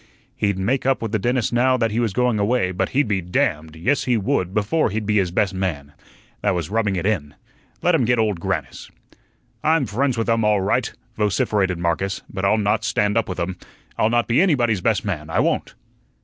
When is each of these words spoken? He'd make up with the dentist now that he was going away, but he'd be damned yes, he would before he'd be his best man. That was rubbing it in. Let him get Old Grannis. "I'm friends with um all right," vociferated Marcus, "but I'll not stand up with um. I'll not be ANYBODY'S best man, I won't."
He'd 0.35 0.57
make 0.57 0.87
up 0.87 0.99
with 0.99 1.11
the 1.11 1.19
dentist 1.19 1.53
now 1.53 1.77
that 1.77 1.91
he 1.91 1.99
was 1.99 2.11
going 2.11 2.39
away, 2.39 2.71
but 2.71 2.89
he'd 2.89 3.07
be 3.07 3.21
damned 3.21 3.75
yes, 3.75 4.05
he 4.05 4.17
would 4.17 4.51
before 4.51 4.89
he'd 4.89 5.05
be 5.05 5.17
his 5.17 5.29
best 5.29 5.53
man. 5.53 5.93
That 6.41 6.55
was 6.55 6.71
rubbing 6.71 6.95
it 6.95 7.05
in. 7.05 7.35
Let 7.83 7.93
him 7.93 8.05
get 8.05 8.17
Old 8.17 8.39
Grannis. 8.39 8.89
"I'm 9.63 9.85
friends 9.85 10.17
with 10.17 10.27
um 10.27 10.43
all 10.43 10.59
right," 10.61 10.91
vociferated 11.17 11.77
Marcus, 11.77 12.23
"but 12.33 12.43
I'll 12.43 12.57
not 12.57 12.83
stand 12.83 13.15
up 13.15 13.29
with 13.29 13.39
um. 13.39 13.57
I'll 13.95 14.09
not 14.09 14.27
be 14.27 14.41
ANYBODY'S 14.41 14.81
best 14.81 15.05
man, 15.05 15.29
I 15.29 15.37
won't." 15.39 15.75